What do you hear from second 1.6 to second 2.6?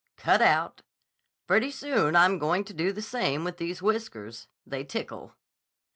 soon I'm